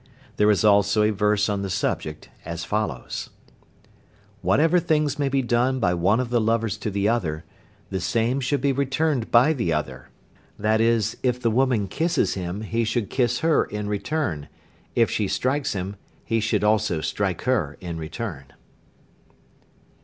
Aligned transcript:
There 0.37 0.49
is 0.49 0.65
also 0.65 1.03
a 1.03 1.11
verse 1.11 1.47
on 1.47 1.61
the 1.61 1.69
subject 1.69 2.27
as 2.43 2.63
follows: 2.63 3.29
"Whatever 4.41 4.79
things 4.79 5.19
may 5.19 5.29
be 5.29 5.43
done 5.43 5.79
by 5.79 5.93
one 5.93 6.19
of 6.19 6.31
the 6.31 6.41
lovers 6.41 6.75
to 6.79 6.89
the 6.89 7.07
other, 7.07 7.43
the 7.91 7.99
same 7.99 8.39
should 8.39 8.61
be 8.61 8.71
returned 8.71 9.29
by 9.29 9.53
the 9.53 9.71
other, 9.73 10.09
i.e., 10.59 11.01
if 11.21 11.39
the 11.39 11.51
woman 11.51 11.87
kisses 11.87 12.33
him 12.33 12.61
he 12.61 12.83
should 12.83 13.11
kiss 13.11 13.41
her 13.41 13.63
in 13.65 13.87
return, 13.87 14.47
if 14.95 15.11
she 15.11 15.27
strikes 15.27 15.73
him 15.73 15.97
he 16.25 16.39
should 16.39 16.63
also 16.63 16.99
strike 17.01 17.41
her 17.43 17.77
in 17.79 17.99
return." 17.99 18.45